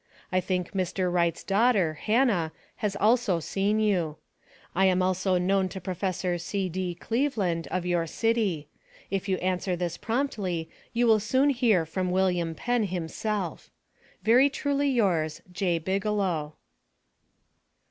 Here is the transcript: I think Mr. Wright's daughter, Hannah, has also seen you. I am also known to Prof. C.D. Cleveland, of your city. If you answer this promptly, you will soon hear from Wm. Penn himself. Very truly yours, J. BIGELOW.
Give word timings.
I 0.31 0.39
think 0.39 0.71
Mr. 0.73 1.13
Wright's 1.13 1.43
daughter, 1.43 1.93
Hannah, 1.93 2.51
has 2.77 2.95
also 2.95 3.39
seen 3.39 3.79
you. 3.79 4.17
I 4.73 4.85
am 4.87 5.03
also 5.03 5.37
known 5.37 5.69
to 5.69 5.79
Prof. 5.79 6.39
C.D. 6.41 6.95
Cleveland, 6.95 7.67
of 7.69 7.85
your 7.85 8.07
city. 8.07 8.67
If 9.11 9.29
you 9.29 9.37
answer 9.37 9.75
this 9.75 9.97
promptly, 9.99 10.71
you 10.91 11.05
will 11.05 11.19
soon 11.19 11.51
hear 11.51 11.85
from 11.85 12.09
Wm. 12.09 12.55
Penn 12.55 12.85
himself. 12.85 13.69
Very 14.23 14.49
truly 14.49 14.89
yours, 14.89 15.43
J. 15.51 15.77
BIGELOW. 15.77 16.55